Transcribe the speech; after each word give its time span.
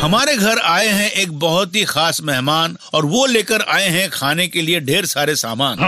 हमारे 0.00 0.36
घर 0.36 0.58
आए 0.58 0.88
हैं 0.88 1.10
एक 1.10 1.32
बहुत 1.38 1.74
ही 1.74 1.84
खास 1.84 2.20
मेहमान 2.22 2.76
और 2.94 3.06
वो 3.06 3.26
लेकर 3.26 3.62
आए 3.62 3.88
हैं 3.88 4.10
खाने 4.10 4.48
के 4.48 4.62
लिए 4.62 4.80
ढेर 4.80 5.06
सारे 5.06 5.36
सामान। 5.36 5.78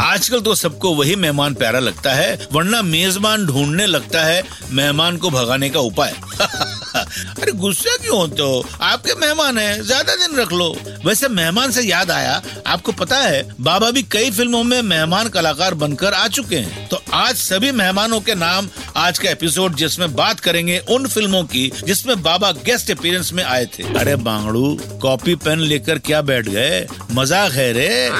आजकल 0.00 0.40
तो 0.40 0.54
सबको 0.54 0.94
वही 0.94 1.16
मेहमान 1.16 1.54
प्यारा 1.54 1.78
लगता 1.78 2.12
है, 2.12 2.48
वरना 2.52 2.82
मेजबान 2.82 3.46
ढूँढने 3.46 3.86
लगता 3.86 4.24
है 4.24 4.42
मेहमान 4.70 5.16
को 5.16 5.30
भगाने 5.30 5.70
का 5.70 5.80
उपाय। 5.80 6.10
अरे 6.96 7.52
गुस्सा 7.52 7.96
क्यों 7.96 8.16
होते 8.16 8.42
हो? 8.42 8.66
आपके 8.80 9.14
मेहमान 9.14 9.58
हैं, 9.58 9.82
ज़्यादा 9.82 10.14
दिन 10.16 10.36
रख 10.36 10.52
लो। 10.52 10.76
वैसे 11.06 11.28
मेहमान 11.28 11.70
से 11.70 11.82
याद 11.82 12.10
आया, 12.10 12.42
आपको 12.66 12.92
पता 12.92 13.16
है, 13.16 13.56
बाबा 13.60 13.90
भी 13.90 14.02
कई 14.02 14.30
फ़िल्मों 14.30 14.64
में 14.64 14.82
मेहमान 14.82 15.28
कलाकार 15.28 15.74
बनकर 15.74 16.12
आ 16.12 16.28
चुके 16.28 16.56
हैं। 16.56 16.88
तो 16.88 17.02
आज 17.12 17.36
सभी 17.36 17.72
मेहमानों 17.72 18.20
के 18.20 18.34
नाम 18.34 18.68
आज 18.96 19.18
का 19.18 19.30
एपिसोड 19.30 19.74
जिसमें 19.74 20.14
बात 20.14 20.40
करेंगे 20.40 20.78
उन 20.90 21.06
फ़िल्मों 21.06 21.42
की 21.44 21.70
जिसमें 21.84 22.22
बाबा 22.22 22.50
गेस्ट 22.66 22.90
अपीयरेंस 22.90 23.32
में 23.32 23.42
आए 23.44 23.66
थे। 23.66 23.82
अरे 23.98 24.16
बांगड़ू 24.16 24.78
कॉपी 25.02 25.34
पेन 25.34 25.60
लेकर 25.60 25.98
क्या 25.98 26.22
बैठ 26.22 26.48
गए? 26.48 26.86
मज़ाक 27.12 27.52
है 27.52 27.72
रे। 27.72 28.10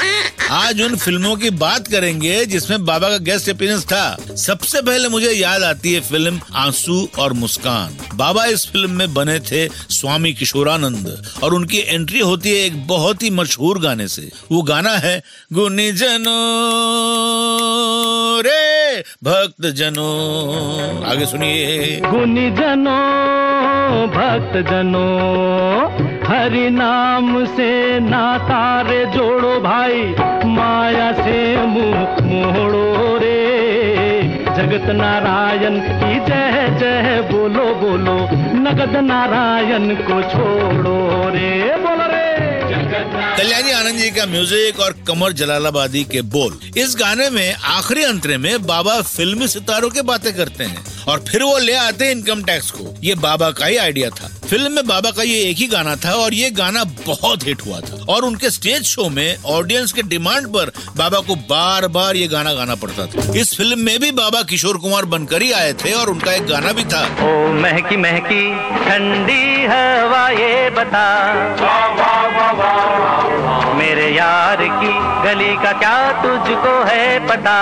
आज 0.50 0.80
उन 0.82 0.96
फ़िल्मों 0.96 1.34
की 1.36 1.50
बात 1.50 1.88
करेंगे 1.88 2.44
जिसमें 2.46 2.84
बाबा 2.84 3.08
का 3.08 3.16
गेस्ट 3.18 3.48
अपीयरेंस 3.48 3.84
था। 3.84 4.16
सबसे 4.36 4.82
पहले 4.82 5.08
मुझे 5.08 5.32
याद 5.32 5.62
आती 5.62 5.92
है 5.92 6.00
फ़िल्म 6.00 6.40
आँसू 6.54 7.08
और 7.18 7.32
मुस्कान। 7.32 7.98
बाबा 8.14 8.44
इस 8.44 8.66
फ़िल्म 8.66 8.90
में 8.90 9.14
बने 9.14 9.38
थे 9.40 9.66
स्वामी 9.90 10.32
किशोरानंद 10.32 11.22
और 11.42 11.54
उनकी 11.54 11.78
एंट्री 11.78 12.20
होती 12.20 12.48
है 12.48 12.56
एक 12.56 12.86
बहुत 12.86 13.22
ही 13.22 13.30
मशहूर 13.30 13.78
गाने 13.78 14.08
से। 14.08 14.30
वो 14.52 14.62
गाना 14.62 14.96
है, 14.96 15.22
गुनी 15.52 15.90
जनो 15.92 16.38
रे। 18.40 18.59
भक्त 19.24 19.66
जनो 19.66 20.10
आगे 21.06 21.26
सुनिए। 21.26 22.00
गुनी 22.06 22.50
जनो 22.50 22.98
भक्त 24.06 24.56
जनो 24.70 25.08
हरि 26.28 26.70
नाम 26.70 27.44
से 27.46 28.00
नाता 28.00 28.80
रे 28.80 29.04
जोड़ो 29.06 29.60
भाई, 29.60 30.02
माया 30.46 31.12
से 31.12 31.66
मुँह 31.66 32.20
मोड़ो 32.22 33.18
रे। 33.18 33.38
जगत 34.56 34.90
नारायण 34.90 35.78
की 35.80 36.14
जय 36.26 36.76
जय 36.80 37.28
बोलो 37.32 37.64
बोलो, 37.74 38.16
नगद 38.60 38.96
नारायण 38.96 39.94
को 39.96 40.22
छोड़ो 40.22 40.98
रे। 41.28 41.48
कल्याणी 42.92 43.70
आनंद 43.70 43.98
जी 43.98 44.10
का 44.10 44.24
म्यूज़िक 44.26 44.80
और 44.80 44.92
कमर 45.08 45.32
जलालाबादी 45.32 46.02
के 46.04 46.22
बोल। 46.22 46.58
इस 46.76 46.94
गाने 46.98 47.28
में, 47.30 47.52
आखिरी 47.54 48.02
अंतरे 48.04 48.36
में 48.36 48.66
बाबा 48.66 49.00
फिल्मी 49.02 49.48
सितारों 49.48 49.90
के 49.90 50.02
बातें 50.02 50.32
करते 50.34 50.64
हैं 50.64 50.84
और 51.08 51.24
फिर 51.28 51.42
वो 51.42 51.56
ले 51.58 51.74
आते 51.76 52.10
इनकम 52.12 52.42
टैक्स 52.44 52.70
को। 52.70 52.94
ये 53.04 53.14
बाबा 53.14 53.50
का 53.50 53.66
ही 53.66 53.76
आइडिया 53.76 54.10
था। 54.10 54.30
फ़िल्म 54.50 54.72
में 54.72 54.86
बाबा 54.86 55.10
का 55.10 55.22
ये 55.22 55.42
एक 55.50 55.56
ही 55.56 55.66
गाना 55.66 55.94
था 55.96 56.12
और 56.12 56.34
ये 56.34 56.50
गाना 56.50 56.82
बहुत 57.06 57.46
हिट 57.46 57.60
हुआ 57.66 57.80
था। 57.80 58.04
और 58.08 58.24
उनके 58.24 58.50
स्टेज 58.50 58.82
शो 58.82 59.08
में 59.08 59.36
ऑडियंस 59.46 59.92
के 59.92 60.02
डिमांड 60.02 60.46
पर 60.46 60.72
बाबा 60.96 61.20
को 61.20 61.34
बार 61.50 61.86
बार 61.86 62.16
ये 62.16 62.26
गाना 62.28 62.54
गाना 62.54 62.74
पड़ता 62.74 63.06
था। 63.06 63.32
इस 63.32 63.54
फ़िल्म 63.56 63.78
में 63.78 64.00
भी 64.00 64.10
बाबा 64.12 64.42
किशोर 64.42 64.76
कुमार 64.76 65.04
बनकर 65.04 65.42
ही 65.42 65.52
आए 65.52 65.72
थे 65.72 65.92
और 65.92 66.10
उनका 66.10 66.32
एक 66.32 66.46
गाना 66.46 66.72
भी 66.72 66.84
था। 66.84 67.04
ओ, 67.22 67.52
महकी 67.52 67.96
महकी, 67.96 68.42
ठंडी 68.84 69.66
हवा 69.66 70.28
ये 70.30 70.70
बता। 70.70 71.06
मेरे 73.78 74.10
यार 74.16 74.56
की 74.56 74.92
गली 75.28 75.54
का 75.64 75.72
क्या 75.72 75.96
तुझको 76.22 76.74
है 76.84 77.28
पता? 77.28 77.58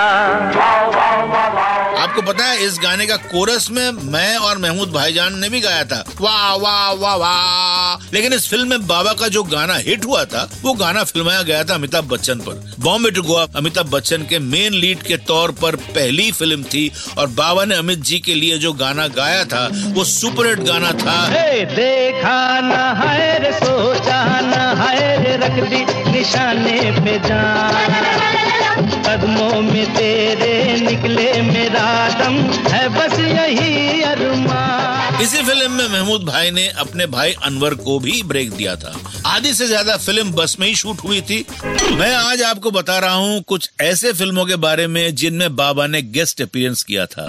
आपको 2.09 2.21
पता 2.21 2.45
है, 2.45 2.65
इस 2.65 2.79
गाने 2.83 3.05
का 3.05 3.15
कोरस 3.15 3.67
में 3.71 3.91
मैं 3.91 4.37
और 4.37 4.57
महमूद 4.57 4.91
भाईजान 4.91 5.39
ने 5.39 5.49
भी 5.49 5.59
गाया 5.61 5.83
था। 5.83 6.05
वाह 6.21 6.53
वाह 6.55 6.91
वाह 6.91 7.15
वाह। 7.15 8.09
लेकिन 8.13 8.33
इस 8.33 8.49
फ़िल्म 8.49 8.69
में 8.69 8.87
बाबा 8.87 9.13
का 9.13 9.27
जो 9.27 9.43
गाना 9.43 9.75
हिट 9.75 10.05
हुआ 10.05 10.23
था, 10.25 10.49
वो 10.61 10.73
गाना 10.73 11.03
फिल्माया 11.03 11.41
गया 11.41 11.63
था 11.63 11.75
अमिताभ 11.75 12.03
बच्चन 12.03 12.39
पर। 12.39 12.75
बॉम्बे 12.79 13.11
टू 13.11 13.21
गोवा, 13.21 13.45
अमिताभ 13.55 13.89
बच्चन 13.89 14.17
के 14.17 14.39
मेन 14.39 14.73
लीड 14.73 15.03
के 15.03 15.17
तौर 15.17 15.51
पर 15.51 15.75
पहली 15.75 16.31
फ़िल्म 16.31 16.63
थी 16.63 16.91
और 17.17 17.27
बाबा 17.27 17.65
ने 17.65 17.75
अमित 17.75 17.99
जी 17.99 18.19
के 18.19 18.35
लिए 18.35 18.57
जो 18.57 18.73
गाना 18.73 19.07
गाया 19.07 19.45
था, 19.45 19.69
वो 19.73 20.03
सुपरहिट 20.03 20.59
गाना 20.59 20.91
था। 20.91 21.27
देखा 21.75 22.59
न 22.61 22.71
है 23.03 23.39
रे, 23.39 23.51
सोचा 23.51 24.39
न 24.41 24.77
है 24.77 25.23
रे, 25.23 25.37
रख 25.37 25.69
दी 25.69 26.11
निशाने 26.11 26.91
पे 27.01 27.19
जान। 27.19 28.78
में 29.79 29.93
तेरे 29.95 30.79
निकले 30.81 31.31
मेरा 31.41 31.87
दम 32.19 32.35
है 32.71 32.87
बस 32.89 33.19
यही 33.19 34.01
अरमान। 34.03 35.21
इसी 35.23 35.43
फ़िल्म 35.43 35.71
में 35.71 35.87
महमूद 35.89 36.23
भाई 36.25 36.51
ने 36.51 36.67
अपने 36.79 37.05
भाई 37.07 37.33
अनवर 37.43 37.73
को 37.75 37.97
भी 37.99 38.21
ब्रेक 38.23 38.51
दिया 38.51 38.75
था। 38.75 38.93
आधी 39.25 39.53
से 39.53 39.67
ज़्यादा 39.67 39.95
फ़िल्म 39.97 40.31
बस 40.31 40.55
में 40.59 40.67
ही 40.67 40.75
शूट 40.75 41.03
हुई 41.03 41.21
थी। 41.21 41.45
मैं 41.91 42.13
आज 42.15 42.41
आपको 42.41 42.71
बता 42.71 42.97
रहा 42.99 43.13
हूँ 43.13 43.41
कुछ 43.43 43.69
ऐसे 43.81 44.13
फ़िल्मों 44.13 44.45
के 44.45 44.55
बारे 44.65 44.87
में 44.87 45.15
जिनमें 45.15 45.55
बाबा 45.55 45.87
ने 45.87 46.01
गेस्ट 46.01 46.41
अपीयरेंस 46.41 46.83
किया 46.83 47.05
था। 47.05 47.27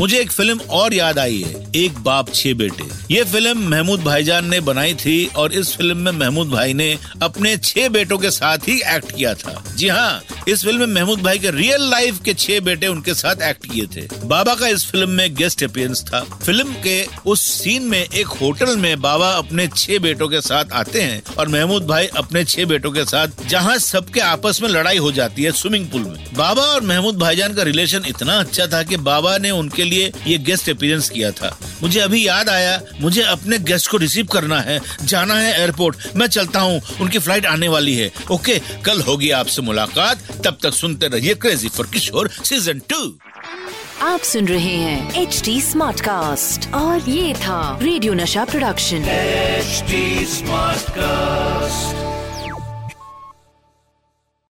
मुझे 0.00 0.18
एक 0.18 0.30
फ़िल्म 0.32 0.60
और 0.70 0.94
याद 0.94 1.18
आई 1.18 1.40
है, 1.40 1.54
एक 1.76 1.98
बाप 2.02 2.32
छह 2.34 2.54
बेटे। 2.54 2.84
ये 3.10 3.24
फ़िल्म 3.24 3.66
महमूद 3.70 4.00
भाईजान 4.02 4.46
ने 4.50 4.60
बनाई 4.60 4.94
थी 4.94 5.26
और 5.36 5.52
इस 5.52 5.74
फ़िल्म 5.76 5.96
में 5.96 6.12
महमूद 6.12 6.48
भाई 6.50 6.74
ने 6.74 6.88
अपने 7.22 7.56
छह 7.56 7.88
बेटों 7.88 8.18
के 8.18 8.30
साथ 8.30 8.68
ही 8.68 8.76
एक्ट 8.94 9.12
किया 9.16 9.34
था। 9.34 9.62
जी 9.76 9.88
हाँ 9.88 10.22
इस 10.48 10.62
फ़िल्म 10.64 10.80
में 10.80 10.94
महमूद 10.94 11.20
भाई 11.22 11.38
के 11.38 11.50
रियल 11.50 11.82
लाइफ 11.90 12.20
के 12.24 12.34
छह 12.34 12.60
बेटे 12.60 12.86
उनके 12.86 13.14
साथ 13.14 13.42
एक्ट 13.48 13.66
किए 13.66 13.86
थे। 13.86 14.06
बाबा 14.24 14.54
का 14.54 14.68
इस 14.68 14.86
फ़िल्म 14.90 15.10
में 15.10 15.34
गेस्ट 15.34 15.64
अपीयरेंस 15.64 16.02
था। 16.04 16.20
फ़िल्म 16.36 16.72
के 16.86 17.04
उस 17.26 17.42
सीन 17.52 17.82
में 17.82 18.00
एक 18.00 18.26
होटल 18.40 18.76
में 18.76 19.00
बाबा 19.00 19.30
अपने 19.32 19.68
छह 19.76 19.98
बेटों 19.98 20.28
के 20.28 20.40
साथ 20.40 20.72
आते 20.74 21.02
हैं 21.02 21.22
और 21.38 21.48
महमूद 21.48 21.86
भाई 21.86 22.06
अपने 22.16 22.44
छह 22.44 22.64
बेटों 22.64 22.90
के 22.90 23.04
साथ, 23.04 23.46
जहाँ 23.48 23.76
सबके 23.80 24.20
आपस 24.22 24.62
में 24.62 24.68
लड़ाई 24.70 24.98
हो 24.98 25.12
जाती 25.12 25.42
है 25.42 25.52
स्विमिंग 25.52 25.86
पूल 25.86 26.02
में। 26.02 26.24
बाबा 26.36 26.62
और 26.64 26.82
महमूद 26.84 27.18
भाईजान 27.18 27.54
का 27.54 27.62
रिलेशन 27.62 28.04
इतना 28.08 28.40
अच्छा 28.40 28.66
था 28.66 28.82
कि 28.82 28.96
बाबा 29.04 29.36
ने 29.38 29.50
उनके 29.52 29.88
लिए 29.90 30.12
ये 30.26 30.38
गेस्ट 30.40 30.70
अपीयरेंस 30.70 31.08
किया 31.10 31.30
था। 31.32 31.56
मुझे 31.82 32.00
अभी 32.00 32.26
याद 32.26 32.48
आया 32.48 32.80
मुझे 33.00 33.22
अपने 33.28 33.58
गेस्ट 33.70 33.90
को 33.90 33.96
रिसीव 33.96 34.26
करना 34.32 34.60
है 34.60 34.80
जाना 35.04 35.34
है 35.34 35.52
एयरपोर्ट 35.60 36.16
मैं 36.16 36.26
चलता 36.28 36.60
हूँ 36.60 36.80
उनकी 37.00 37.18
फ़्लाइट 37.18 37.46
आने 37.46 37.68
वाली 37.68 37.94
है। 37.96 38.10
ओके 38.30 38.58
कल 38.84 39.00
होगी 39.02 39.30
आपसे 39.40 39.62
मुलाकात। 39.62 40.28
तब 40.44 40.58
तक 40.62 40.74
सुनते 40.74 41.08
रहिए 41.08 41.34
crazy 41.36 41.68
for 41.68 41.86
Kishore 41.92 42.30
season 42.44 42.82
two 42.88 43.02
आप 44.02 44.20
सुन 44.22 44.46
रहे 44.48 44.76
हैं 44.76 45.22
एच 45.22 45.40
डी 45.44 45.60
स्मार्ट 45.60 46.00
कास्ट 46.00 46.72
और 46.74 47.08
ये 47.10 47.32
था 47.36 47.78
रेडियो 47.82 48.14
नशा 48.14 48.44
प्रोडक्शन 48.44 49.08
एच 49.08 49.82
स्मार्ट 50.28 50.80
Smartcast. 50.80 52.09